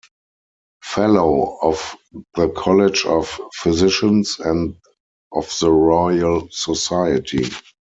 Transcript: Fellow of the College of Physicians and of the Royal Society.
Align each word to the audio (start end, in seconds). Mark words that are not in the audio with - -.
Fellow 0.83 1.59
of 1.61 1.95
the 2.35 2.49
College 2.49 3.05
of 3.05 3.39
Physicians 3.53 4.39
and 4.39 4.75
of 5.31 5.47
the 5.59 5.69
Royal 5.69 6.49
Society. 6.49 7.45